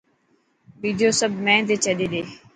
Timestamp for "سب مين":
1.19-1.61